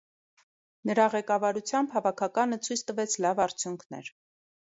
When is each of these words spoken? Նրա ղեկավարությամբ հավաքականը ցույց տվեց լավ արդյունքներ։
Նրա 0.89 1.03
ղեկավարությամբ 1.15 1.93
հավաքականը 1.97 2.59
ցույց 2.69 2.81
տվեց 2.89 3.15
լավ 3.27 3.43
արդյունքներ։ 3.47 4.11